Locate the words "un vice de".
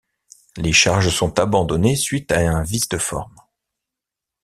2.39-2.97